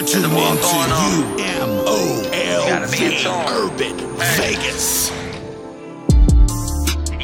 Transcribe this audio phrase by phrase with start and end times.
[0.00, 1.36] You're tuned into going on.
[2.70, 3.50] Gotta be in UMOLV.
[3.50, 4.54] Urban Hey.
[4.54, 5.10] Vegas.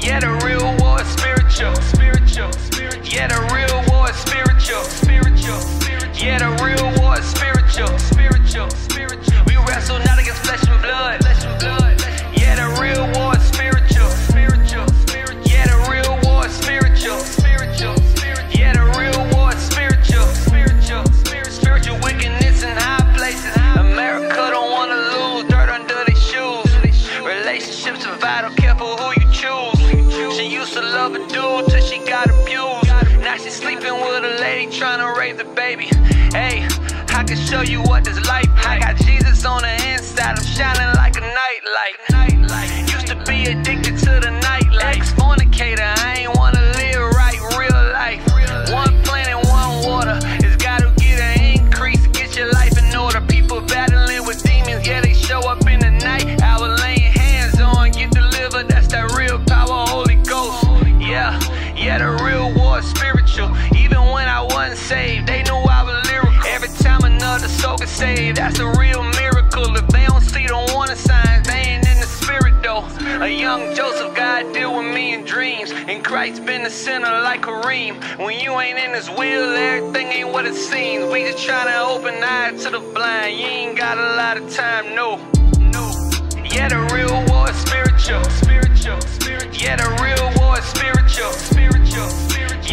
[0.05, 0.21] Yeah,
[27.87, 30.37] Relationships are vital, careful who you choose.
[30.37, 32.89] She used to love a dude till she got abused.
[33.23, 35.85] Now she's sleeping with a lady trying to raise a baby.
[36.35, 36.67] Hey,
[37.11, 38.49] I can show you what this life.
[38.67, 41.97] I got Jesus on the inside, I'm shining like a nightlight.
[42.11, 42.66] Nightlight.
[62.79, 63.51] Is spiritual.
[63.77, 66.47] Even when I wasn't saved, they knew I was lyrical.
[66.47, 69.77] Every time another soul gets saved, that's a real miracle.
[69.77, 72.85] If they don't see the warning signs, they ain't in the spirit though.
[73.23, 75.73] A young Joseph, God deal with me in dreams.
[75.73, 77.95] And Christ been the center like Kareem.
[78.19, 81.11] When you ain't in his will, everything ain't what it seems.
[81.11, 83.39] We just trying to open eyes to the blind.
[83.39, 85.17] You ain't got a lot of time, no.
[85.75, 85.85] No.
[86.45, 89.55] Yeah, the real war spiritual, spiritual, spiritual.
[89.55, 90.36] Yeah, the real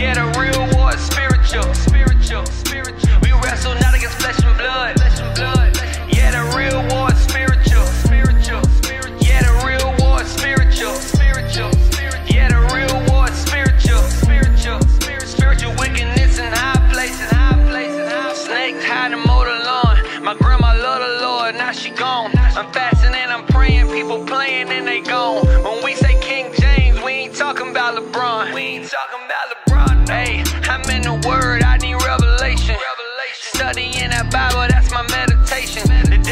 [0.03, 3.15] Yeah, the real war is spiritual, spiritual, spiritual.
[3.23, 5.71] We wrestle not against flesh and blood, flesh and blood.
[6.11, 9.15] Yeah, the real war is spiritual, spiritual, spiritual.
[9.23, 12.27] Yeah, the real war is spiritual, spiritual, spiritual.
[12.27, 15.23] Yeah, the real war is spiritual, spiritual, spiritual.
[15.23, 20.03] Spiritual wickedness in high places, high places, high Snakes the motor lawn.
[20.19, 22.35] My grandma love the Lord, now she gone.
[22.59, 25.47] I'm fasting and I'm praying, people playing and they gone.
[25.63, 25.92] When we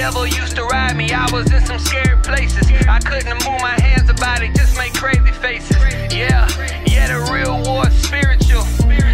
[0.01, 2.65] devil used to ride me, I was in some scary places.
[2.89, 5.77] I couldn't move my hands about it, just make crazy faces.
[6.11, 6.49] Yeah,
[6.87, 8.65] yeah, the real war spiritual.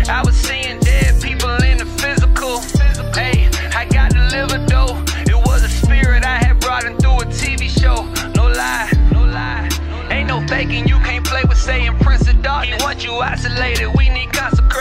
[0.10, 2.62] I was seeing dead people in the physical.
[3.12, 5.04] Hey, I got delivered though.
[5.28, 8.06] It was a spirit I had brought in through a TV show.
[8.40, 9.68] No lie, no lie.
[10.10, 12.80] Ain't no faking, you can't play with Satan Prince of Darkness.
[12.80, 14.77] He want you isolated, we need consecration.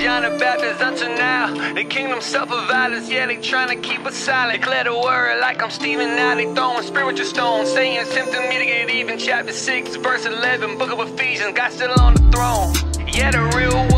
[0.00, 4.16] John the Baptist until now, the kingdom suffer violence, yeah, they trying to keep us
[4.16, 4.62] silent.
[4.62, 7.70] Declare the word like I'm Stephen now, they throwing spiritual stones.
[7.70, 11.92] Satan tempting me to get even, chapter 6, verse 11, book of Ephesians, God still
[12.00, 12.72] on the throne.
[13.12, 13.89] Yeah, the real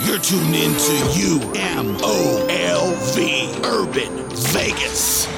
[0.00, 0.94] You're tuned in to
[1.56, 1.96] UMOLV
[3.64, 5.37] Urban Vegas.